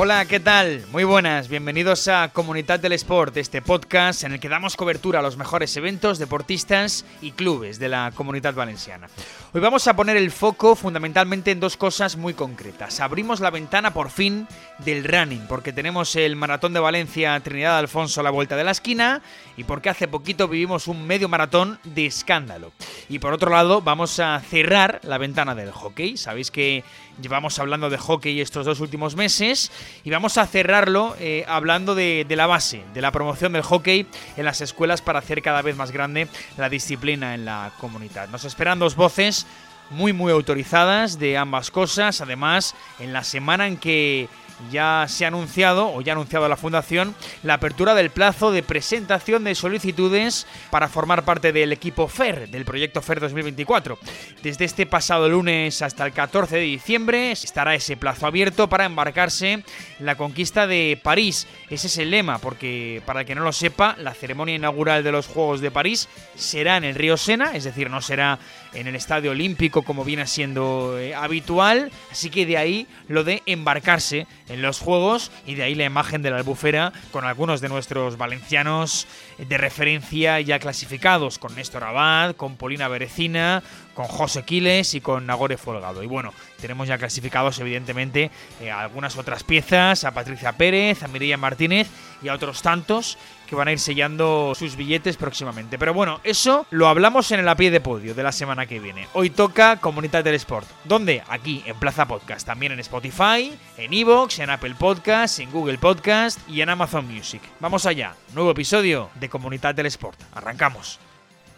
[0.00, 0.84] Hola, ¿qué tal?
[0.92, 5.22] Muy buenas, bienvenidos a Comunidad del Sport, este podcast en el que damos cobertura a
[5.22, 9.08] los mejores eventos, deportistas y clubes de la comunidad valenciana.
[9.52, 13.00] Hoy vamos a poner el foco fundamentalmente en dos cosas muy concretas.
[13.00, 14.46] Abrimos la ventana por fin
[14.78, 18.70] del running, porque tenemos el Maratón de Valencia Trinidad Alfonso a la vuelta de la
[18.70, 19.20] esquina
[19.56, 22.70] y porque hace poquito vivimos un medio maratón de escándalo.
[23.08, 26.16] Y por otro lado, vamos a cerrar la ventana del hockey.
[26.16, 26.84] Sabéis que
[27.20, 29.70] llevamos hablando de hockey estos dos últimos meses
[30.04, 34.06] y vamos a cerrarlo eh, hablando de, de la base, de la promoción del hockey
[34.36, 38.28] en las escuelas para hacer cada vez más grande la disciplina en la comunidad.
[38.28, 39.46] Nos esperan dos voces
[39.90, 44.28] muy muy autorizadas de ambas cosas, además en la semana en que
[44.70, 48.62] ya se ha anunciado, o ya ha anunciado la Fundación, la apertura del plazo de
[48.62, 53.98] presentación de solicitudes para formar parte del equipo FER, del proyecto FER 2024.
[54.42, 59.64] Desde este pasado lunes hasta el 14 de diciembre estará ese plazo abierto para embarcarse
[60.00, 61.46] la conquista de París.
[61.70, 65.12] Ese es el lema, porque para el que no lo sepa, la ceremonia inaugural de
[65.12, 68.38] los Juegos de París será en el río Sena, es decir, no será
[68.72, 73.42] en el Estadio Olímpico como viene siendo eh, habitual, así que de ahí lo de
[73.46, 77.68] embarcarse en los Juegos y de ahí la imagen de la albufera con algunos de
[77.68, 79.06] nuestros valencianos
[79.38, 83.62] de referencia ya clasificados, con Néstor Abad, con Polina Berecina,
[83.98, 86.04] con José Quiles y con Nagore Folgado.
[86.04, 91.36] Y bueno, tenemos ya clasificados evidentemente eh, algunas otras piezas, a Patricia Pérez, a Mireia
[91.36, 91.88] Martínez
[92.22, 93.18] y a otros tantos
[93.48, 95.80] que van a ir sellando sus billetes próximamente.
[95.80, 98.78] Pero bueno, eso lo hablamos en el a pie de podio de la semana que
[98.78, 99.08] viene.
[99.14, 100.68] Hoy toca Comunidad del Sport.
[100.84, 101.24] ¿Dónde?
[101.28, 102.46] Aquí, en Plaza Podcast.
[102.46, 107.42] También en Spotify, en Evox, en Apple Podcast, en Google Podcast y en Amazon Music.
[107.58, 108.14] Vamos allá.
[108.32, 110.20] Nuevo episodio de Comunidad del Sport.
[110.34, 111.00] Arrancamos.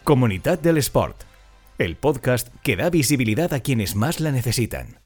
[0.03, 1.30] Comunidad del Sport,
[1.77, 5.00] el podcast que da visibilidad a quienes más la necesitan.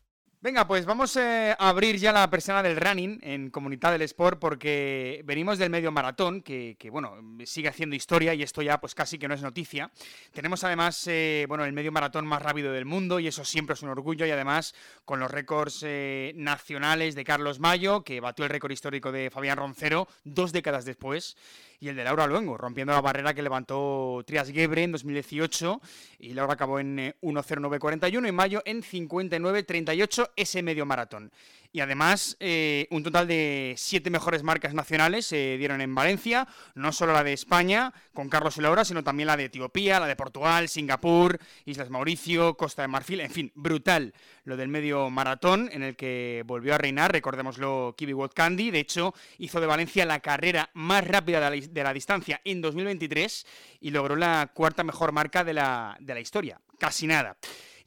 [0.46, 4.38] Venga, pues vamos eh, a abrir ya la persona del running en Comunidad del Sport
[4.38, 9.18] porque venimos del medio maratón, que, bueno, sigue haciendo historia y esto ya pues casi
[9.18, 9.90] que no es noticia.
[10.34, 13.82] Tenemos además, eh, bueno, el medio maratón más rápido del mundo y eso siempre es
[13.82, 18.52] un orgullo y además con los récords eh, nacionales de Carlos Mayo, que batió el
[18.52, 21.38] récord histórico de Fabián Roncero dos décadas después
[21.80, 25.82] y el de Laura Luengo, rompiendo la barrera que levantó Trias Gebre en 2018
[26.20, 31.32] y Laura acabó en 1.09.41 y Mayo en 59.38 ese medio maratón.
[31.76, 36.94] Y además, eh, un total de siete mejores marcas nacionales se dieron en Valencia, no
[36.94, 40.16] solo la de España, con Carlos y Laura, sino también la de Etiopía, la de
[40.16, 44.14] Portugal, Singapur, Islas Mauricio, Costa de Marfil, en fin, brutal
[44.46, 48.80] lo del medio maratón, en el que volvió a reinar, recordémoslo, Kiwi World Candy, de
[48.80, 53.46] hecho, hizo de Valencia la carrera más rápida de la, de la distancia en 2023
[53.82, 57.36] y logró la cuarta mejor marca de la, de la historia, casi nada.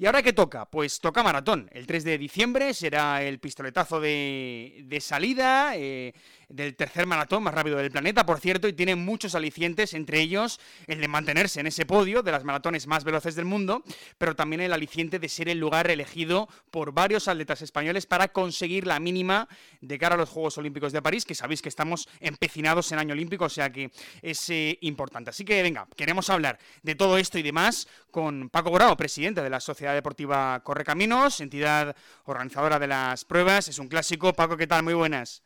[0.01, 0.65] ¿Y ahora qué toca?
[0.67, 1.69] Pues toca maratón.
[1.73, 6.15] El 3 de diciembre será el pistoletazo de, de salida eh,
[6.49, 10.61] del tercer maratón más rápido del planeta, por cierto, y tiene muchos alicientes, entre ellos
[10.87, 13.83] el de mantenerse en ese podio de las maratones más veloces del mundo,
[14.17, 18.87] pero también el aliciente de ser el lugar elegido por varios atletas españoles para conseguir
[18.87, 19.49] la mínima
[19.81, 23.15] de cara a los Juegos Olímpicos de París, que sabéis que estamos empecinados en año
[23.15, 23.91] olímpico, o sea que
[24.23, 25.31] es eh, importante.
[25.31, 29.51] Así que venga, queremos hablar de todo esto y demás con Paco Grau, presidente de
[29.51, 33.69] la Sociedad Deportiva Correcaminos, entidad organizadora de las pruebas.
[33.69, 34.33] Es un clásico.
[34.33, 34.83] Paco, ¿qué tal?
[34.83, 35.43] Muy buenas.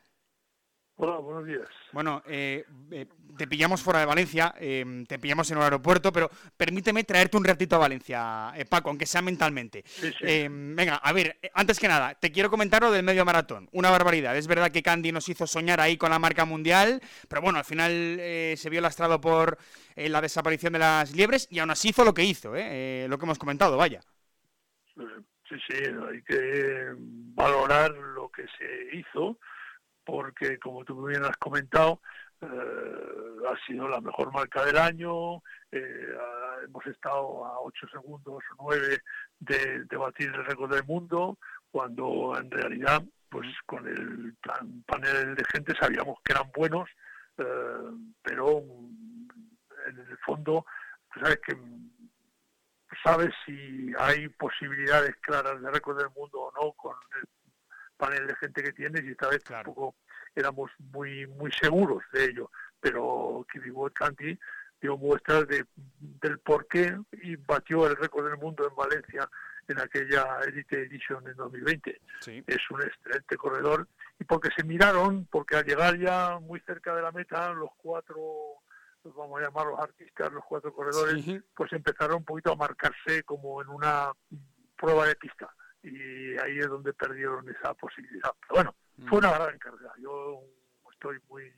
[0.97, 1.66] Hola, buenos días.
[1.92, 6.31] Bueno, eh, eh, te pillamos fuera de Valencia, eh, te pillamos en un aeropuerto, pero
[6.56, 9.82] permíteme traerte un ratito a Valencia, eh, Paco, aunque sea mentalmente.
[9.86, 10.47] Sí, sí.
[10.48, 13.69] Venga, a ver, antes que nada, te quiero comentar lo del medio maratón.
[13.72, 14.36] Una barbaridad.
[14.36, 17.64] Es verdad que Candy nos hizo soñar ahí con la marca mundial, pero bueno, al
[17.64, 19.58] final se vio lastrado por
[19.97, 23.38] la desaparición de las liebres y aún así hizo lo que hizo, lo que hemos
[23.38, 24.02] comentado, vaya.
[24.97, 25.76] Sí, sí,
[26.08, 26.94] hay que
[27.34, 29.38] valorar lo que se hizo,
[30.04, 32.00] porque como tú bien has comentado,
[32.40, 35.37] eh, ha sido la mejor marca del año,
[35.70, 36.14] eh,
[36.64, 38.99] hemos estado a 8 segundos o 9
[39.40, 41.38] de, de batir el récord del mundo,
[41.70, 46.88] cuando en realidad, pues con el plan- panel de gente sabíamos que eran buenos,
[47.38, 47.44] eh,
[48.22, 48.58] pero
[49.87, 50.64] en el fondo,
[51.08, 51.56] pues sabes que
[53.02, 57.28] sabes si hay posibilidades claras de récord del mundo o no con el
[57.96, 59.64] panel de gente que tienes y esta vez Claro.
[59.64, 59.96] tampoco
[60.34, 62.50] éramos muy muy seguros de ello
[62.81, 64.38] pero Kiwiwot Candy
[64.81, 65.64] dio muestras de,
[66.00, 69.28] del porqué y batió el récord del mundo en Valencia
[69.69, 72.43] en aquella Elite Edition en 2020 Sí.
[72.46, 73.87] es un excelente corredor
[74.19, 78.62] y porque se miraron, porque al llegar ya muy cerca de la meta, los cuatro
[79.02, 83.25] pues vamos a llamar los artistas, los cuatro corredores, pues empezaron un poquito a marcarse
[83.25, 84.12] como en una
[84.76, 85.52] prueba de pista.
[85.82, 88.31] Y ahí es donde perdieron esa posibilidad.
[88.40, 88.75] Pero bueno,
[89.08, 89.93] fue una gran carrera.
[89.99, 90.40] Yo
[90.93, 91.52] estoy muy,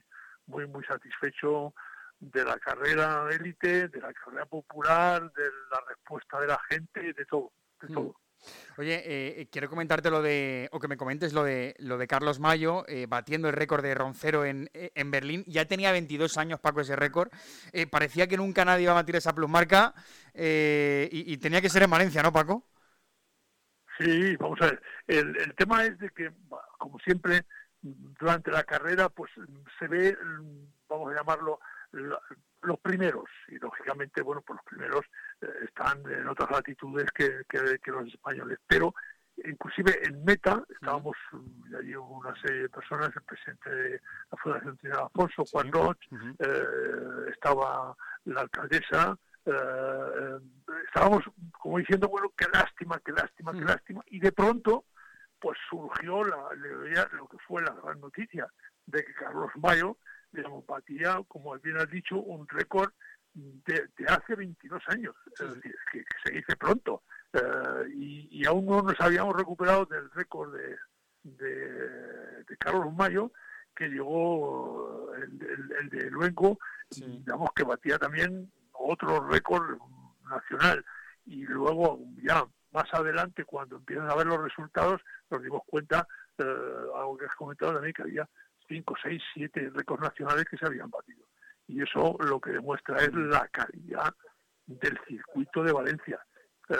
[0.47, 1.73] muy, muy satisfecho
[2.19, 7.25] de la carrera élite, de la carrera popular, de la respuesta de la gente, de
[7.25, 7.51] todo,
[7.81, 8.15] de todo.
[8.77, 12.07] Oye, eh, eh, quiero comentarte lo de, o que me comentes lo de, lo de
[12.07, 15.43] Carlos Mayo, eh, batiendo el récord de Roncero en, en, Berlín.
[15.47, 17.29] Ya tenía 22 años, Paco, ese récord.
[17.89, 19.93] parecía que nunca nadie iba a batir esa plusmarca
[20.33, 22.65] y, y, tenía que ser en Valencia, ¿no, Paco?
[23.97, 24.81] Sí, vamos a ver.
[25.07, 26.31] El, tema es de que,
[26.77, 27.45] como siempre,
[27.81, 29.31] durante la carrera, pues
[29.79, 30.17] se ve,
[30.89, 31.59] vamos a llamarlo,
[31.91, 35.05] los primeros, y lógicamente, bueno, pues los primeros
[35.63, 38.93] están en otras latitudes que, que, los españoles, pero
[39.43, 41.15] inclusive en meta estábamos,
[41.69, 44.01] ya allí una serie de personas, el presidente de
[44.31, 45.97] la Fundación Trinidad Alfonso, Juan Roch,
[46.39, 47.95] eh, estaba
[48.25, 50.39] la alcaldesa, eh,
[50.87, 51.23] estábamos
[51.59, 54.85] como diciendo, bueno, qué lástima, qué lástima, qué lástima, y de pronto,
[55.39, 56.49] pues surgió la,
[57.11, 58.47] lo que fue la gran noticia
[58.85, 59.97] de que Carlos Mayo
[60.31, 62.91] de homopatía, como bien has dicho, un récord
[63.35, 67.03] de, hace 22 años, es decir, que, se dice pronto.
[67.33, 67.89] Eh,
[68.31, 70.77] y, aún no nos habíamos recuperado del récord de,
[71.23, 73.31] de, Carlos Mayo,
[73.75, 76.57] que llegó el, de Luengo,
[76.89, 79.77] digamos que batía también otro récord
[80.29, 80.85] nacional.
[81.25, 86.43] Y luego, ya más adelante, cuando empiezan a ver los resultados, nos dimos cuenta, eh,
[86.95, 88.29] algo que has comentado también, que había
[88.67, 91.14] 5, 6, 7 récords nacionales que se habían batido.
[91.67, 94.13] Y eso lo que demuestra es la calidad
[94.65, 96.19] del circuito de Valencia.
[96.69, 96.75] Eh,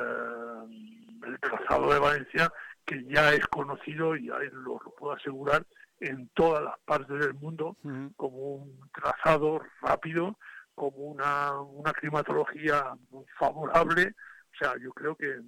[1.25, 2.51] el trazado de Valencia,
[2.85, 5.65] que ya es conocido, y ahí lo, puedo asegurar,
[5.99, 7.77] en todas las partes del mundo,
[8.17, 10.37] como un trazado rápido,
[10.75, 12.93] como una, una climatología
[13.39, 14.13] favorable.
[14.53, 15.39] O sea, yo creo que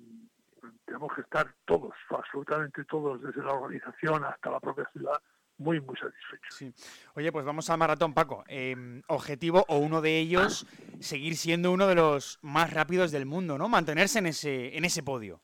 [0.85, 5.21] tenemos que estar todos, absolutamente todos, desde la organización hasta la propia ciudad,
[5.57, 6.50] muy, muy satisfecho.
[6.50, 6.74] Sí.
[7.15, 8.44] Oye, pues vamos al maratón, Paco.
[8.48, 10.68] Em, objetivo o uno de ellos,
[11.00, 13.68] seguir siendo uno de los más rápidos del mundo, ¿no?
[13.68, 15.42] Mantenerse en ese, en ese podio.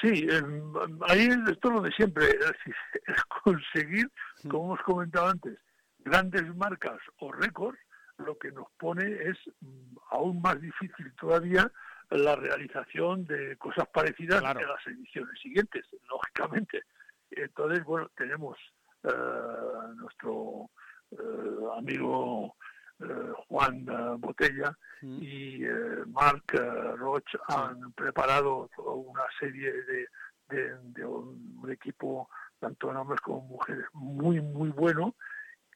[0.00, 0.72] Sí, em,
[1.08, 4.10] ahí es todo lo de siempre, es conseguir,
[4.48, 5.58] como hemos comentado antes,
[5.98, 7.78] grandes marcas o récords,
[8.18, 11.70] lo que nos pone es mm, aún más difícil todavía
[12.10, 16.82] la realización de cosas parecidas en las ediciones siguientes, lógicamente.
[17.30, 18.56] Entonces, bueno, tenemos
[19.96, 20.70] nuestro
[21.12, 21.16] eh,
[21.76, 22.56] amigo
[23.00, 23.86] eh, Juan
[24.18, 25.62] Botella y
[26.08, 26.44] Mark
[26.96, 30.06] Roch han preparado una serie de,
[30.50, 35.14] de, un, equipo, tanto de hombres como mujeres, muy, muy bueno,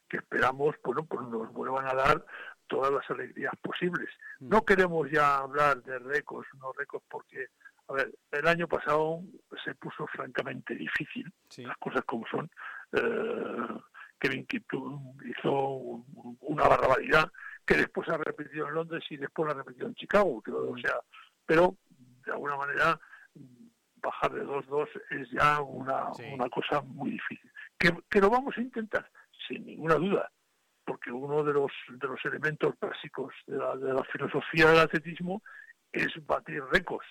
[0.07, 2.25] que esperamos, bueno, pues nos vuelvan a dar
[2.67, 4.09] todas las alegrías posibles.
[4.39, 7.47] No queremos ya hablar de récords, no récords, porque
[7.87, 9.21] a ver, el año pasado
[9.63, 12.49] se puso francamente difícil, las cosas como son.
[12.93, 13.79] Eh,
[14.19, 16.05] Kevin Kiptum hizo
[16.41, 17.31] una barbaridad
[17.65, 20.41] que después ha repetido en Londres y después ha repetido en Chicago.
[20.45, 20.95] o sea,
[21.45, 21.77] pero
[22.25, 22.99] de alguna manera
[23.95, 27.51] bajar de 2-2 es ya una, una cosa muy difícil.
[27.77, 29.09] Que, que lo vamos a intentar,
[29.47, 30.31] sin ninguna duda,
[30.85, 35.41] porque uno de los, de los elementos básicos de la, de la filosofía del atletismo
[35.91, 37.07] es batir récords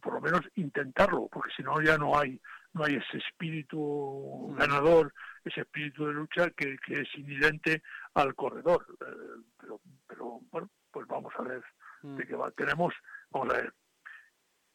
[0.00, 2.40] por lo menos intentarlo, porque si no ya no hay
[2.74, 4.56] no hay ese espíritu mm.
[4.56, 5.12] ganador,
[5.44, 7.82] ese espíritu de lucha que, es inherente
[8.14, 8.84] al corredor.
[9.00, 11.64] Eh, pero, pero bueno, pues vamos a ver
[12.02, 12.16] mm.
[12.16, 12.50] de qué va.
[12.50, 12.92] Tenemos,
[13.30, 13.74] vamos a ver,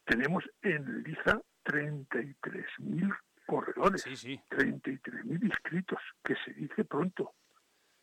[0.04, 3.16] tenemos en Liza 33.000
[3.46, 4.40] corredores, sí, sí.
[4.50, 7.34] 33.000 inscritos, que se dice pronto.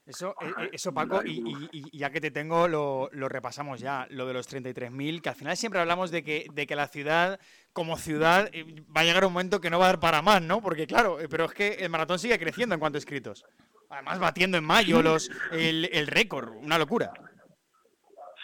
[0.07, 4.33] Eso, eh, eh, eso Paco, y, ya que te tengo, lo, repasamos ya, lo de
[4.33, 7.39] los 33.000, que al final siempre hablamos de que, de que la ciudad,
[7.73, 8.63] como ciudad, eh,
[8.95, 10.61] va a llegar un momento que no va a dar para más, ¿no?
[10.61, 13.45] Porque claro, pero es que el maratón sigue creciendo en cuanto a inscritos.
[13.89, 17.11] Además, batiendo en mayo los el, el récord, una locura.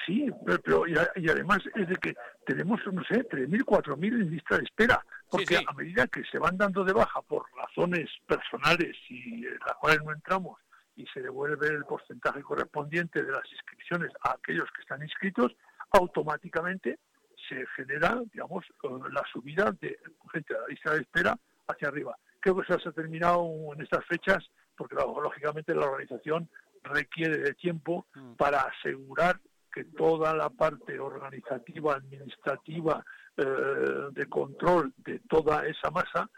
[0.05, 0.95] Sí, pero, y,
[1.29, 2.13] además es de que
[2.45, 6.57] tenemos, no sé, 3.000, 4.000 en lista de espera, porque a medida que se van
[6.57, 10.59] dando de baja por razones personales y en las cuales no entramos,
[10.95, 15.55] y se devuelve el porcentaje correspondiente de las inscripciones a aquellos que están inscritos,
[15.91, 16.99] automáticamente
[17.47, 18.65] se genera, digamos,
[19.11, 19.97] la subida de
[20.31, 22.15] gente a la lista de espera hacia arriba.
[22.39, 24.43] Creo que eso se ha terminado en estas fechas
[24.75, 26.49] porque lógicamente la organización
[26.83, 28.33] requiere de tiempo mm.
[28.33, 29.39] para asegurar
[29.71, 33.03] que toda la parte organizativa, administrativa,
[33.35, 36.29] eh, de control de toda esa masa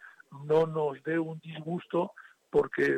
[0.47, 2.13] no nos dé un disgusto
[2.55, 2.97] porque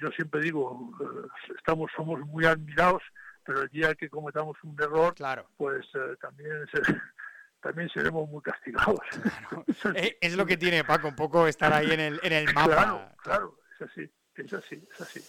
[0.00, 3.00] yo siempre digo, eh, estamos somos muy admirados,
[3.44, 5.46] pero el día que cometamos un error, claro.
[5.56, 6.50] pues eh, también
[7.62, 8.98] también seremos muy castigados.
[10.20, 12.74] es lo que tiene Paco, un poco estar ahí en el, en el mapa.
[12.74, 15.20] Claro, claro, es así, es así, es así.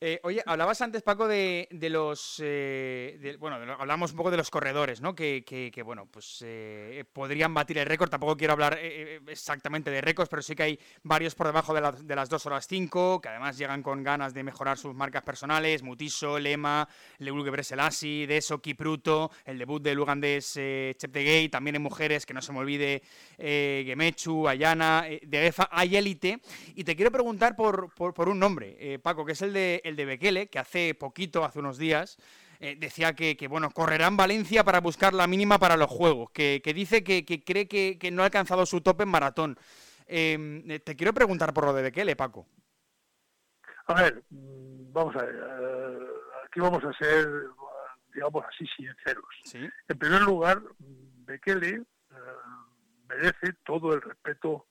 [0.00, 2.40] Eh, oye, hablabas antes, Paco, de, los.
[2.44, 5.12] Eh, bueno, hablamos un poco de los corredores, ¿no?
[5.12, 8.08] Que, bueno, pues eh, podrían batir el récord.
[8.08, 12.14] Tampoco quiero hablar exactamente de récords, pero sí que hay varios por debajo de, de,
[12.14, 15.82] las 2 horas 5, que además llegan con ganas de mejorar sus marcas personales.
[15.82, 16.88] Mutiso, Lema,
[17.18, 22.52] Leulge Breselasi, Deso, Kipruto, el debut del ugandés Cheptegei, también en mujeres, que no se
[22.52, 23.02] me olvide
[23.36, 26.40] Gemechu, Ayana, de EFA, hay élite.
[26.76, 30.04] Y te quiero preguntar por, por un nombre, Paco, que es el de el de
[30.04, 32.18] Bekele, que hace poquito, hace unos días,
[32.60, 36.60] eh, decía que, bueno, correrá en Valencia para buscar la mínima para los Juegos, que,
[36.74, 39.58] dice que, cree que, no ha alcanzado su tope en maratón.
[40.06, 42.46] Em, eh, te quiero preguntar por lo de Bekele, Paco.
[43.86, 46.06] A ver, mm, vamos a ver, eh,
[46.46, 47.28] aquí vamos a ser,
[48.12, 49.24] digamos así, sinceros.
[49.88, 50.60] En primer lugar,
[51.26, 51.82] Bekele
[53.08, 54.66] merece todo el respeto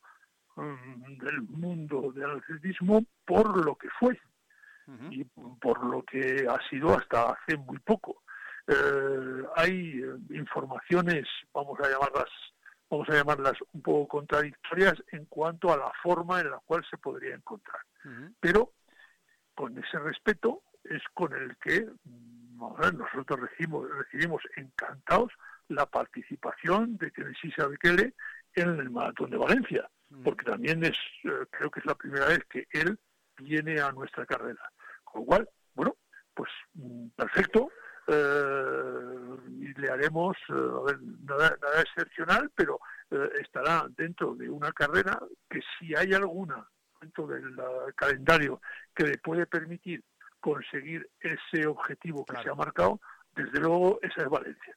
[0.56, 4.20] mm, del mundo del atletismo por lo que fue
[5.10, 8.24] y por lo que ha sido hasta hace muy poco.
[8.68, 12.30] Eh, hay eh, informaciones, vamos a llamarlas,
[12.90, 16.98] vamos a llamarlas un poco contradictorias en cuanto a la forma en la cual se
[16.98, 17.82] podría encontrar.
[18.40, 18.72] Pero
[19.54, 21.86] con ese respeto es con el que
[22.94, 25.34] nosotros recibimos, recibimos encantados
[25.70, 28.14] la participación de Kenesisa Bekele
[28.56, 29.90] en el Maratón de Valencia,
[30.24, 32.98] porque también es, eh, creo que es la primera vez que él
[33.40, 34.62] viene a nuestra carrera.
[35.04, 35.96] Con lo cual, bueno,
[36.34, 37.70] pues mm, perfecto.
[38.10, 42.80] Eh, y le haremos eh, nada, excepcional, pero
[43.12, 46.66] eh, estará dentro de una carrera que si hay alguna
[47.02, 47.54] dentro del
[47.96, 48.62] calendario
[48.96, 50.04] que le puede permitir
[50.40, 53.02] conseguir ese objetivo que se ha marcado,
[53.36, 54.76] desde luego esa es Valencia.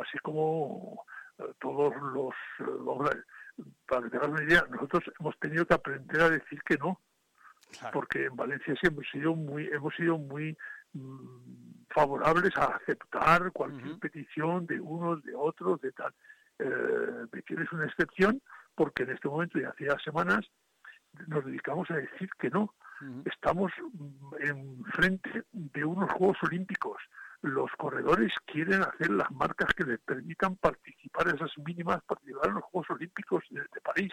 [0.00, 1.02] Así como
[1.58, 2.34] todos los,
[3.86, 7.00] para que una idea, nosotros hemos tenido que aprender a decir que no
[7.92, 10.56] porque en Valencia sí hemos sido muy, hemos sido muy
[10.92, 16.12] mm, favorables a aceptar cualquier petición de unos, de otros, de tal.
[16.58, 18.40] Eh, es una excepción
[18.74, 20.46] porque en este momento y hacía semanas
[21.26, 22.74] nos dedicamos a decir que no.
[23.24, 27.02] Estamos mm, en frente de unos Juegos Olímpicos.
[27.42, 32.64] Los corredores quieren hacer las marcas que les permitan participar esas mínimas, participar en los
[32.64, 34.12] Juegos Olímpicos de, París.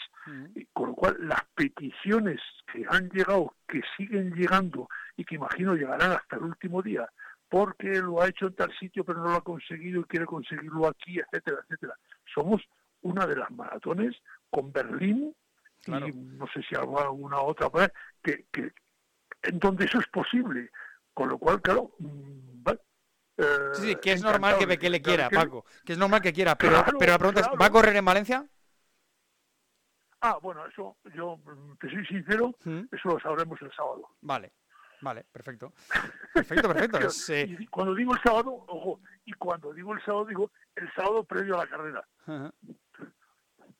[0.55, 2.39] y con lo cual, las peticiones
[2.71, 7.09] que han llegado, que siguen llegando y que imagino llegarán hasta el último día,
[7.49, 10.87] porque lo ha hecho en tal sitio pero no lo ha conseguido y quiere conseguirlo
[10.87, 11.95] aquí, etcétera, etcétera.
[12.33, 12.61] Somos
[13.01, 14.15] una de las maratones
[14.49, 15.35] con Berlín
[15.85, 17.69] y no sé si alguna otra,
[18.23, 18.71] que, que
[19.43, 20.69] en donde eso es posible.
[21.13, 21.91] Con lo cual, claro,
[23.37, 25.65] mm, sí, sí, que es normal que, le quiera, Paco.
[25.85, 28.45] Que es normal que quiera, pero, pero la pregunta es, ¿va a correr en Valencia?
[30.25, 31.37] Ah, bueno, eso, yo
[31.81, 32.83] te soy sincero, ¿Mm?
[32.91, 34.07] eso lo sabremos el sábado.
[34.21, 34.53] Vale,
[35.01, 35.73] vale, perfecto.
[36.33, 36.97] Perfecto, perfecto.
[37.33, 41.55] Eh, cuando digo el sábado, ojo, y cuando digo el sábado, digo el sábado previo
[41.55, 42.07] a la carrera.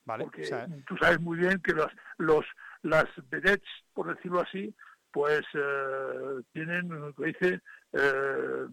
[0.04, 0.24] Vale.
[0.24, 0.42] Porque
[0.86, 2.44] tú sabes muy bien que los, los,
[2.82, 4.74] las vedettes, por decirlo así,
[5.14, 8.66] pues eh, tienen, lo que dice, eh,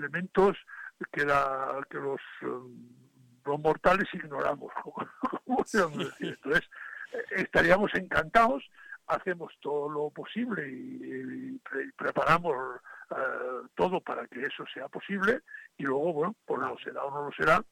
[0.00, 0.56] elementos
[1.12, 2.20] que, la, que los,
[3.44, 4.72] los mortales ignoramos.
[6.20, 6.70] Entonces,
[7.30, 8.62] estaríamos encantados,
[9.06, 11.60] hacemos todo lo posible y,
[11.96, 12.80] preparamos
[13.10, 15.40] eh, todo para que eso sea posible
[15.76, 17.62] y luego, bueno, por lo será o no lo será,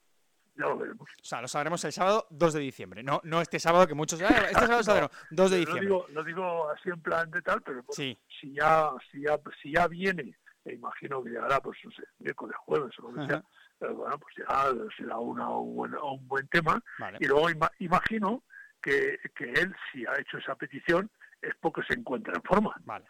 [0.57, 1.09] ya lo veremos.
[1.21, 4.21] O sea, lo sabremos el sábado 2 de diciembre, no no este sábado que muchos...
[4.21, 5.89] Ah, este sábado, sábado 2 de diciembre.
[5.89, 8.19] Lo digo, lo digo así en plan de tal, pero si,
[8.55, 12.99] ya, si, ya, si ya viene e imagino que llegará, pues no sé, miércoles, jueves
[12.99, 13.45] o lo que sea,
[13.81, 16.83] eh, bueno, pues ya será una, un, buen, un buen tema.
[17.19, 17.49] Y luego
[17.79, 18.43] imagino
[18.83, 21.11] que, que él, si ha hecho esa petición,
[21.41, 22.75] es porque se encuentra en forma.
[22.85, 23.05] Vale.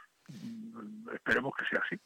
[1.12, 1.99] Esperemos que sea así.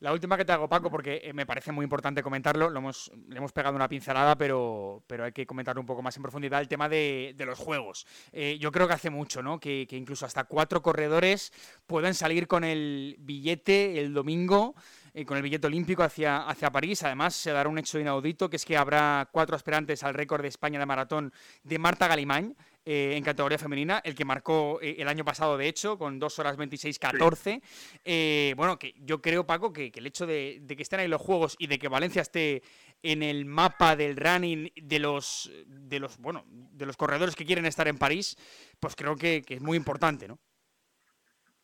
[0.00, 3.10] La última que te hago, Paco, porque eh, me parece muy importante comentarlo, lo hemos,
[3.28, 6.60] le hemos pegado una pincelada, pero, pero hay que comentar un poco más en profundidad
[6.60, 8.06] el tema de, los juegos.
[8.32, 9.58] Eh, yo creo que hace mucho, ¿no?
[9.58, 11.52] Que, incluso hasta cuatro corredores
[11.86, 14.74] pueden salir con el billete el domingo,
[15.14, 17.02] eh, con el billete olímpico hacia, hacia París.
[17.02, 20.48] Además, se dará un hecho inaudito, que es que habrá cuatro aspirantes al récord de
[20.48, 21.32] España de maratón
[21.62, 22.56] de Marta Galimán.
[22.86, 26.38] Eh, en categoría femenina, el que marcó eh, el año pasado, de hecho, con 2
[26.38, 27.62] horas 26-14.
[28.04, 31.56] Eh, bueno, que yo creo, Paco, que, el hecho de, que estén ahí los juegos
[31.58, 32.62] y de que Valencia esté
[33.02, 37.64] en el mapa del running de los, de los, bueno, de los corredores que quieren
[37.64, 38.36] estar en París,
[38.78, 40.38] pues creo que, es muy importante, ¿no?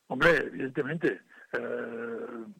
[0.06, 1.20] Hombre, evidentemente.
[1.52, 1.58] Eh,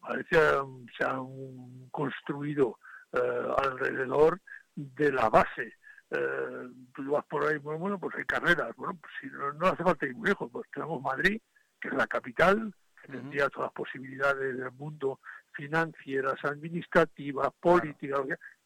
[0.01, 0.63] Valencia
[0.95, 2.77] se han construido
[3.11, 4.39] alrededor
[4.75, 5.73] de la base.
[6.11, 8.75] Eh, tú vas por ahí, bueno, pues hay carreras.
[8.75, 11.41] Bueno, pues si no, hace falta ir muy lejos, pues tenemos Madrid,
[11.79, 15.19] que es la capital, que tendría todas las posibilidades del mundo
[15.53, 18.21] financieras, administrativas, políticas,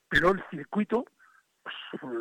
[0.09, 1.05] pero el circuito,
[1.63, 1.75] pues,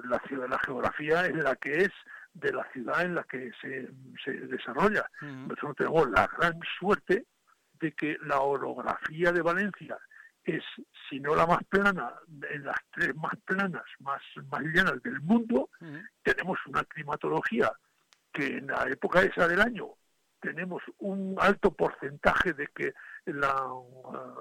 [0.04, 1.92] la, ciudad, la geografía es la que es
[2.34, 3.88] de la ciudad en la que se,
[4.24, 5.08] se desarrolla.
[5.20, 7.26] Nosotros tenemos la gran suerte
[7.80, 9.98] de que la orografía de Valencia
[10.44, 10.62] es,
[11.08, 12.12] si no la más plana,
[12.50, 15.70] en las tres más planas, más, más llanas del mundo,
[16.22, 17.72] tenemos una climatología
[18.32, 19.88] que en la época esa del año
[20.40, 22.92] tenemos un alto porcentaje de que
[23.26, 23.54] la,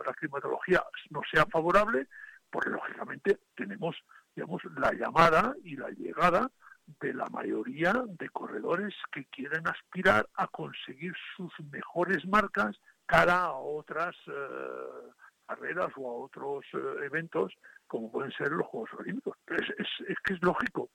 [0.05, 2.07] la climatología no sea favorable,
[2.49, 3.95] pues lógicamente tenemos
[4.35, 6.51] digamos, la llamada y la llegada
[6.99, 13.53] de la mayoría de corredores que quieren aspirar a conseguir sus mejores marcas cara a
[13.53, 15.11] otras eh,
[15.45, 17.53] carreras o a otros eh, eventos
[17.87, 19.37] como pueden ser los Juegos Olímpicos.
[19.47, 20.89] Es, es, es que es lógico.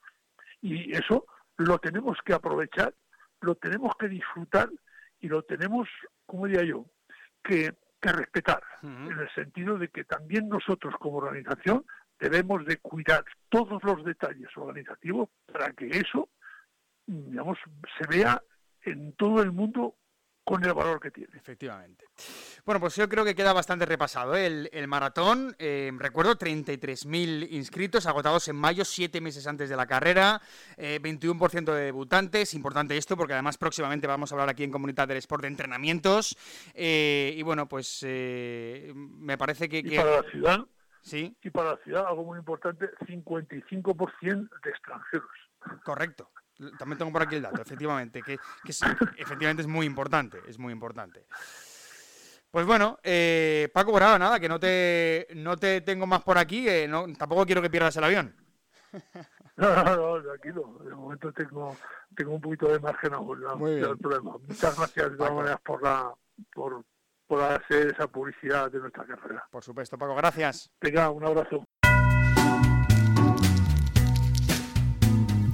[0.61, 1.27] Y eso
[1.59, 2.95] lo tenemos que aprovechar,
[3.41, 4.69] lo tenemos que disfrutar
[5.21, 5.89] y lo tenemos,
[6.27, 6.87] como diría yo,
[7.43, 11.85] que, que respetar, en el sentido de que también nosotros como organización
[12.19, 16.29] debemos de cuidar todos los detalles organizativos para que eso,
[17.07, 17.59] digamos,
[17.99, 18.43] se vea
[18.83, 19.95] en todo el mundo
[20.49, 21.37] con el valor que tiene.
[21.37, 22.07] Efectivamente.
[22.65, 24.69] Bueno, pues yo creo que queda bastante repasado ¿eh?
[24.73, 25.55] el, maratón.
[25.59, 30.41] Eh, recuerdo 33.000 inscritos, agotados en mayo, siete meses antes de la carrera,
[30.79, 32.55] 21% eh, de debutantes.
[32.55, 36.35] Importante esto porque además próximamente vamos a hablar aquí en Comunidad del Sport de entrenamientos.
[36.75, 39.79] y bueno, pues me parece que...
[39.79, 40.61] Y para la ciudad,
[41.03, 41.37] ¿Sí?
[41.43, 45.29] y para la ciudad, algo muy importante, 55% de extranjeros.
[45.85, 46.31] Correcto.
[46.79, 48.39] También tengo por aquí el dato, efectivamente, que,
[49.17, 51.27] efectivamente es muy importante, es muy importante.
[52.51, 56.67] Pues bueno, eh, Paco Brava, nada, que no te, no te tengo más por aquí,
[56.89, 58.35] no, tampoco quiero que pierdas el avión.
[59.59, 60.79] No, no, no, tranquilo.
[60.85, 61.77] De momento tengo,
[62.15, 64.37] tengo un poquito de margen aún, no, el problema.
[64.47, 66.15] Muchas gracias de todas maneras por la
[66.55, 66.85] por,
[67.27, 69.45] por hacer esa publicidad de nuestra carrera.
[69.51, 70.71] Por supuesto, Paco, gracias.
[70.81, 71.67] Venga, un abrazo.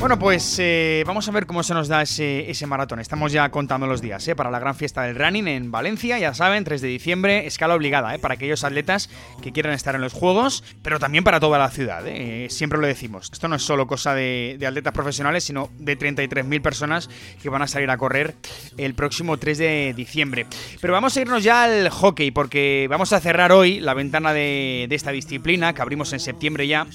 [0.00, 3.00] Bueno, pues eh, vamos a ver cómo se nos da ese, maratón.
[3.00, 4.36] Estamos ya contando los días ¿eh?
[4.36, 8.14] para la gran fiesta del running en Valencia, ya saben, 3 de diciembre, escala obligada
[8.14, 8.20] ¿eh?
[8.20, 9.10] para aquellos atletas
[9.42, 12.06] que quieran estar en los Juegos, pero también para toda la ciudad.
[12.06, 12.46] ¿eh?
[12.48, 17.10] Siempre lo decimos, esto no es solo cosa de, atletas profesionales, sino de 33.000 personas
[17.42, 18.36] que van a salir a correr
[18.76, 20.46] el próximo 3 de diciembre.
[20.80, 24.86] Pero vamos a irnos ya al hockey, porque vamos a cerrar hoy la ventana de
[24.90, 26.86] esta disciplina que abrimos en septiembre ya,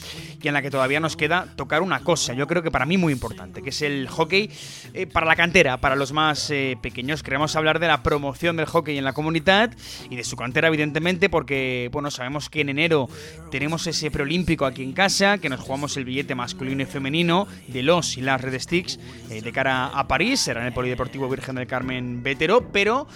[0.41, 2.33] y en la que todavía nos queda tocar una cosa.
[2.33, 4.49] Yo creo que para mí muy importante, que es el hockey
[4.93, 7.23] eh, para la cantera, para los más eh, pequeños.
[7.23, 9.71] Queremos hablar de la promoción del hockey en la comunidad
[10.10, 13.10] y de su cantera, evidentemente, porque bueno, sabemos que en enero
[13.51, 17.84] tenemos ese preolímpico aquí en casa, que nos jugamos el billete masculino y femenino de
[17.84, 21.56] los y las Red Sticks eh, de cara a París, será en el Polideportivo Virgen
[21.56, 23.08] del Carmen Vétero, pero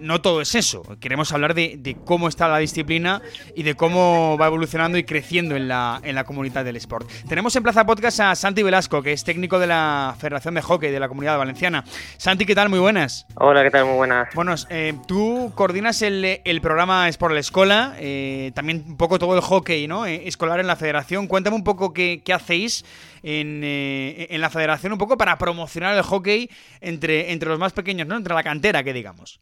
[0.00, 0.82] no todo es eso.
[1.00, 3.20] Queremos hablar de, cómo está la disciplina
[3.54, 7.10] y de cómo va evolucionando y creciendo en la, en la comunidad del sport.
[7.28, 10.90] Tenemos en Plaza Podcast a Santi Velasco que es técnico de la Federación de Hockey
[10.90, 11.84] de la Comunidad Valenciana.
[12.16, 12.70] Santi, ¿qué tal?
[12.70, 13.24] Muy buenas.
[13.36, 13.84] Hola, ¿qué tal?
[13.84, 14.34] Muy buenas.
[14.34, 19.36] Bueno, eh, tú coordinas el, el programa Sport la Escola, eh, también un poco todo
[19.36, 20.06] el hockey ¿no?
[20.06, 21.28] Eh, escolar en la federación.
[21.28, 22.84] Cuéntame un poco qué, qué hacéis
[23.22, 28.08] en, en, la federación, un poco para promocionar el hockey entre, entre los más pequeños,
[28.08, 28.16] ¿no?
[28.16, 29.38] entre la cantera, que digamos.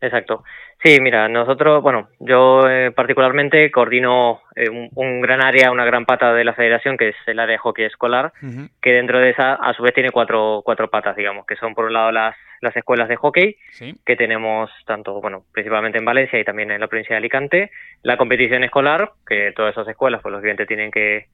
[0.00, 0.42] Exacto.
[0.80, 6.32] Sí, mira, nosotros, bueno, yo eh, particularmente coordino eh, un, gran área, una gran pata
[6.32, 8.32] de la federación, que es el área de hockey escolar,
[8.80, 11.86] que dentro de esa, a su vez, tiene cuatro, cuatro patas, digamos, que son por
[11.86, 13.56] un lado las, las escuelas de hockey,
[14.06, 17.70] que tenemos tanto, bueno, principalmente en Valencia y también en la provincia de Alicante,
[18.02, 21.26] la competición escolar, que todas esas escuelas, pues los clientes tienen que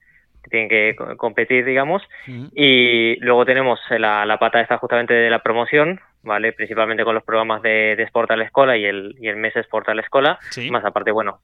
[0.49, 5.99] tienen que competir, digamos, y luego tenemos la, la pata esta justamente de la promoción,
[6.25, 6.51] ¿vale?
[6.51, 9.55] Principalmente con los programas de, de Sport a la Escuela y el, y el mes
[9.55, 11.39] Sport a la Escuela, más aparte, bueno,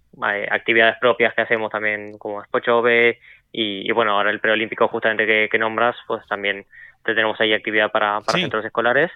[0.50, 3.20] actividades propias que hacemos también como Spochove
[3.54, 6.66] y, y bueno, ahora el preolímpico justamente que, que nombras, pues también
[7.04, 9.12] tenemos ahí actividad para, para centros escolares.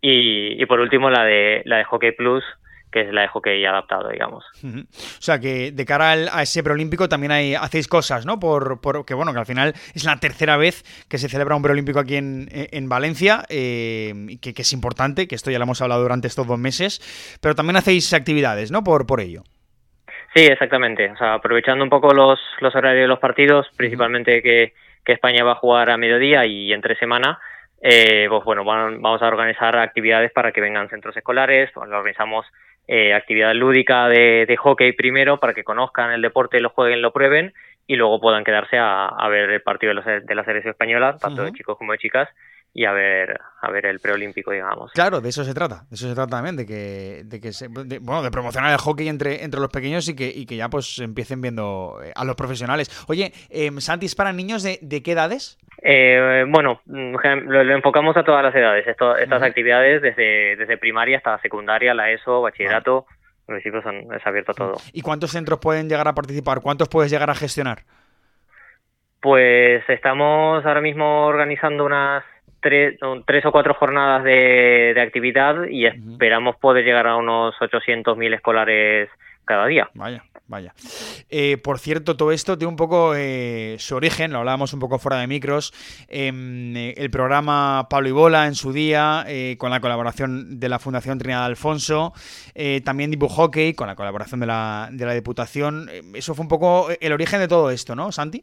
[0.00, 2.44] Y, y por último la de la de Hockey Plus
[2.92, 4.44] que es la de hockey adaptado, digamos.
[4.62, 8.38] O sea, que de cara a ese preolímpico también hay, hacéis cosas, ¿no?
[8.38, 11.98] Por, que bueno, que al final es la tercera vez que se celebra un preolímpico
[11.98, 16.02] aquí en, en Valencia, eh, que, que, es importante, que esto ya lo hemos hablado
[16.02, 17.00] durante estos dos meses,
[17.40, 18.84] pero también hacéis actividades, ¿no?
[18.84, 19.42] Por, por ello.
[20.34, 21.10] Sí, exactamente.
[21.10, 24.74] O sea, aprovechando un poco los, los horarios de los partidos, principalmente que,
[25.04, 27.38] que España va a jugar a mediodía y entre semana,
[27.82, 32.46] eh, pues bueno, vamos a organizar actividades para que vengan centros escolares, pues lo organizamos
[32.88, 37.12] eh, actividad lúdica de, de, hockey primero para que conozcan el deporte, lo jueguen, lo
[37.12, 37.54] prueben
[37.86, 41.16] y luego puedan quedarse a, a ver el partido de, los, de la selección española,
[41.18, 42.28] tanto de chicos como de chicas,
[42.74, 44.92] y a ver a ver el preolímpico digamos.
[44.92, 47.68] Claro de eso se trata de eso se trata también de que de que se,
[47.68, 50.98] bueno de promocionar el hockey entre entre los pequeños y que y que ya pues
[50.98, 53.04] empiecen viendo eh, a los profesionales.
[53.08, 58.24] Oye eh, Santi es para niños de, de qué edades eh, bueno lo, enfocamos a
[58.24, 58.86] todas las edades.
[58.86, 63.06] Estas actividades desde desde primaria hasta secundaria la ESO bachillerato
[63.48, 63.84] los chicos
[64.16, 64.74] es abierto a todo.
[64.94, 67.82] Y cuántos centros pueden llegar a participar cuántos puedes llegar a gestionar
[69.20, 72.24] pues estamos ahora mismo organizando unas
[72.62, 79.10] tres, tres o cuatro jornadas de, actividad y esperamos poder llegar a unos 800.000 escolares
[79.44, 79.90] cada día.
[79.94, 80.72] Vaya, vaya.
[81.28, 84.98] Eh, por cierto, todo esto tiene un poco eh, su origen, lo hablábamos un poco
[84.98, 85.72] fuera de micros,
[86.08, 89.26] eh, el programa Pablo y Bola en su día,
[89.58, 92.12] con la colaboración de la Fundación Trinidad Alfonso,
[92.84, 95.90] también Dibu Hockey, con la colaboración de la, de la Diputación.
[96.14, 98.42] Eso fue un poco el origen de todo esto, ¿no, Santi?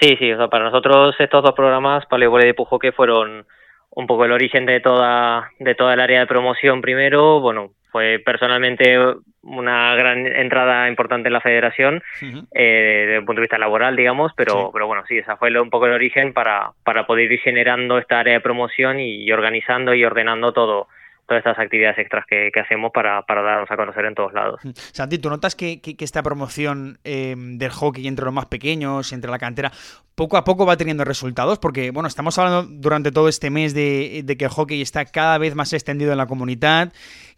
[0.00, 3.46] Sí, sí, o sea, para nosotros estos dos programas, Paleo y que fueron
[3.90, 7.40] un poco el origen de toda, de toda el área de promoción primero.
[7.40, 8.96] Bueno, fue personalmente
[9.42, 14.32] una gran entrada importante en la federación eh, desde el punto de vista laboral, digamos,
[14.36, 17.98] pero, pero bueno, sí, esa fue un poco el origen para, para poder ir generando
[17.98, 20.88] esta área de promoción y organizando y ordenando todo
[21.28, 24.60] todas estas actividades extras que, hacemos para, para, darnos a conocer en todos lados.
[24.92, 29.38] Santi, ¿tú notas que, esta promoción eh, del hockey entre los más pequeños, entre la
[29.38, 29.70] cantera,
[30.18, 31.58] poco a poco va teniendo resultados?
[31.58, 35.54] Porque, bueno, estamos hablando durante todo este mes de, que el hockey está cada vez
[35.54, 36.92] más extendido en la comunidad,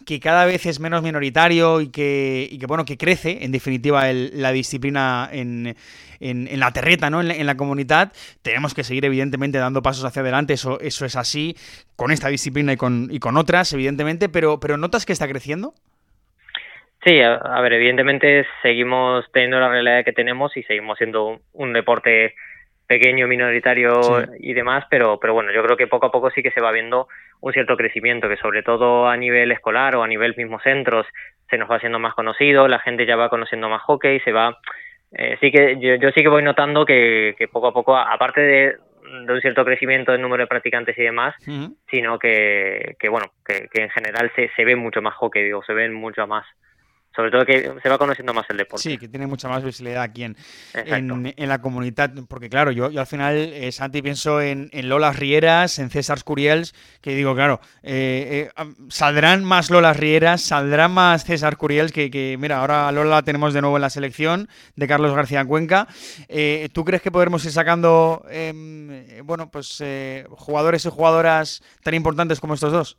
[0.04, 4.10] que cada vez es menos minoritario y que, y que bueno, que crece, en definitiva,
[4.12, 5.76] la disciplina en
[6.20, 7.20] en, la terreta, ¿no?
[7.22, 8.12] En la, comunidad,
[8.42, 11.56] tenemos que seguir evidentemente dando pasos hacia adelante, eso, eso es así,
[11.96, 15.72] con esta disciplina y con, y con otras, evidentemente, pero, pero ¿notas que está creciendo?
[17.04, 22.34] Sí, a, ver, evidentemente seguimos teniendo la realidad que tenemos y seguimos siendo un, deporte
[22.90, 24.00] pequeño, minoritario
[24.40, 26.72] y demás, pero, pero bueno, yo creo que poco a poco sí que se va
[26.72, 27.07] viendo
[27.40, 31.07] un cierto crecimiento, que sobre todo a nivel escolar o a nivel mismos centros
[31.48, 34.59] se nos va haciendo más conocido, la gente ya va conociendo más hockey, se va
[35.12, 38.40] eh, sí que yo, yo, sí que voy notando que, que poco a poco, aparte
[38.40, 38.76] de,
[39.24, 41.37] de, un cierto crecimiento del número de practicantes y demás,
[41.88, 45.62] sino que, que bueno, que, que en general se, se ve mucho más hockey, digo,
[45.62, 46.44] se ven mucho más
[47.14, 48.83] sobre todo que se va conociendo más el deporte.
[48.83, 50.37] Sí, que tiene mucha más visibilidad aquí en,
[50.75, 55.18] en, la comunidad, porque claro, yo, yo al final, eh, Santi, pienso en, en Lolas
[55.18, 61.25] Rieras, en César Curiels, que digo, claro, eh, eh, saldrán más Lolas Rieras, saldrán más
[61.25, 64.87] César Curiels, que, que, mira, ahora Lola la tenemos de nuevo en la selección de
[64.87, 65.88] Carlos García Cuenca.
[66.73, 69.83] ¿Tú crees que podremos ir sacando, em, bueno, pues
[70.31, 72.96] jugadores y jugadoras tan importantes como estos dos?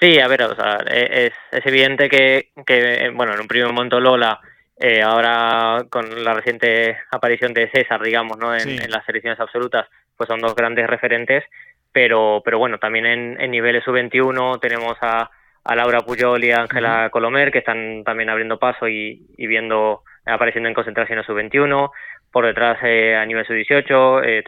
[0.00, 3.70] Sí, a ver, o sea, e, es, es evidente que, que, bueno, en un primer
[3.70, 4.40] momento Lola,
[4.78, 8.54] eh, ahora con la reciente aparición de César, digamos, ¿no?
[8.54, 9.86] En, las selecciones absolutas,
[10.16, 11.44] pues son dos grandes referentes,
[11.92, 15.30] pero, pero bueno, también en, en niveles sub-21 tenemos a,
[15.64, 20.02] a Laura Puyol y a Ángela Colomer, que están también abriendo paso y, y viendo,
[20.24, 21.90] apareciendo en concentraciones sub-21,
[22.32, 24.42] por detrás eh, a nivel sub-18, eh,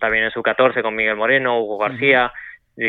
[0.00, 2.32] también en sub-14 con Miguel Moreno, Hugo García,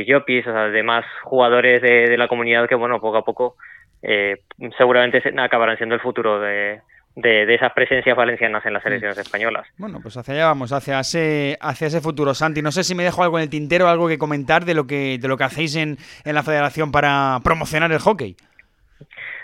[0.08, 3.56] Jopis, o sea, demás jugadores de, la comunidad que, bueno, poco a poco
[4.02, 4.41] eh,
[4.78, 6.82] seguramente acabarán siendo el futuro de,
[7.15, 9.67] de, esas presencias valencianas en las selecciones españolas.
[9.78, 12.62] Bueno, pues hacia allá vamos, hacia ese, hacia ese futuro, Santi.
[12.62, 15.17] No sé si me dejo algo en el tintero, algo que comentar de lo que,
[15.19, 18.36] de lo que hacéis en, en la federación para promocionar el hockey.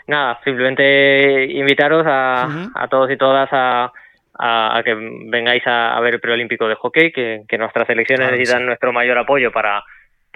[0.08, 3.92] Nada, simplemente invitaros a, a todos y todas a,
[4.38, 8.94] a, que vengáis a, ver el preolímpico de hockey, que, que nuestras selecciones necesitan nuestro
[8.94, 9.84] mayor apoyo para,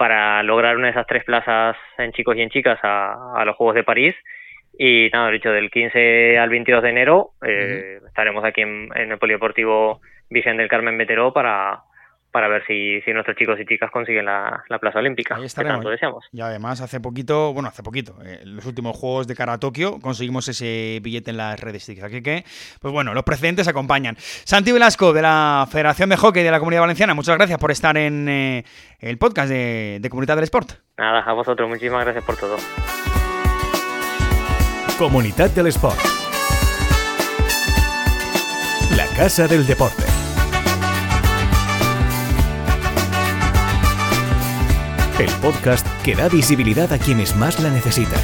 [0.00, 3.74] para lograr una de esas tres plazas en chicos y en chicas a, los Juegos
[3.74, 4.14] de París.
[4.78, 10.00] Y nada, dicho, del 15 al 22 de enero eh, estaremos aquí en, el Polideportivo
[10.30, 11.82] Virgen del Carmen Veteró para,
[12.30, 15.36] para ver si, si nuestros chicos y chicas consiguen la, plaza olímpica.
[15.36, 15.84] Ahí estaremos.
[15.84, 16.24] Que deseamos.
[16.32, 19.58] Y además, hace poquito, bueno, hace poquito, en eh, los últimos Juegos de cara a
[19.58, 21.88] Tokio, conseguimos ese billete en las redes.
[22.02, 22.44] Así que,
[22.80, 24.16] pues bueno, los precedentes acompañan.
[24.18, 27.96] Santi Velasco, de la Federación de Hockey de la Comunidad Valenciana, muchas gracias por estar
[27.96, 28.64] en eh,
[29.00, 30.72] el podcast de, de Comunidad del Sport.
[30.98, 32.56] Nada, a vosotros, muchísimas gracias por todo.
[34.98, 35.98] Comunidad del Sport.
[38.96, 40.09] La Casa del Deporte.
[45.20, 48.18] El podcast que da visibilidad a quienes más la necesitan.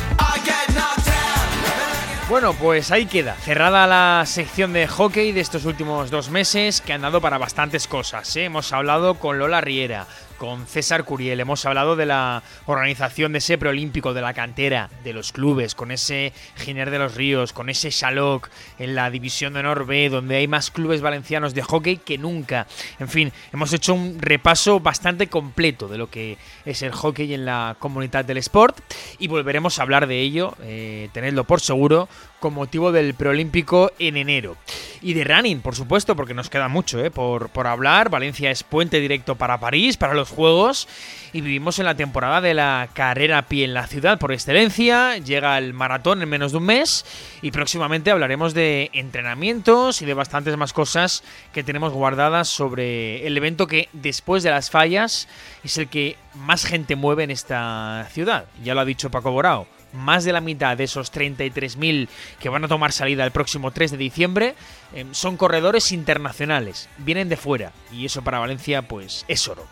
[2.30, 6.94] Bueno, pues ahí queda, cerrada la sección de hockey de estos últimos dos meses que
[6.94, 8.34] han dado para bastantes cosas.
[8.36, 8.44] ¿eh?
[8.44, 11.40] Hemos hablado con Lola Riera, con César Curiel.
[11.40, 15.90] Hemos hablado de la organización de ese preolímpico, de la cantera, de los clubes, con
[15.90, 20.36] ese Giner de los Ríos, con ese Shalok en la división de honor B, donde
[20.36, 22.66] hay más clubes valencianos de hockey que nunca.
[22.98, 27.44] En fin, hemos hecho un repaso bastante completo de lo que es el hockey en
[27.44, 28.78] la comunidad del sport
[29.18, 32.08] y volveremos a hablar de ello, eh, tenedlo por seguro,
[32.40, 34.56] con motivo del preolímpico en enero.
[35.02, 38.08] Y de running, por supuesto, porque nos queda mucho eh, por, por hablar.
[38.08, 40.88] Valencia es puente directo para París, para los Juegos.
[41.32, 45.18] Y vivimos en la temporada de la carrera a pie en la ciudad por excelencia.
[45.18, 47.04] Llega el maratón en menos de un mes.
[47.42, 51.22] Y próximamente hablaremos de entrenamientos y de bastantes más cosas
[51.52, 55.28] que tenemos guardadas sobre el evento que después de las fallas
[55.62, 58.46] es el que más gente mueve en esta ciudad.
[58.62, 62.64] Ya lo ha dicho Paco Borao más de la mitad de esos 33.000 que van
[62.64, 64.54] a tomar salida el próximo 3 de diciembre
[64.94, 69.66] em, son corredores internacionales, vienen de fuera y eso para Valencia pues es oro.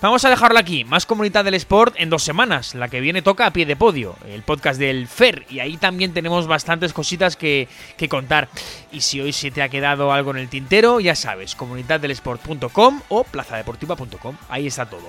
[0.00, 3.46] Vamos a dejarlo aquí, más comunidad del sport en dos semanas, la que viene toca
[3.46, 7.68] a pie de podio, el podcast del FER y ahí también tenemos bastantes cositas que,
[7.96, 8.48] que contar.
[8.92, 13.24] Y si hoy se te ha quedado algo en el tintero, ya sabes, comunidaddelesport.com o
[13.24, 15.08] plazadeportiva.com, ahí está todo.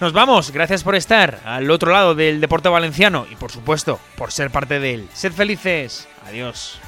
[0.00, 4.32] Nos vamos, gracias por estar al otro lado del deporte valenciano y por supuesto por
[4.32, 5.08] ser parte de él.
[5.12, 6.80] Sed felices, adiós.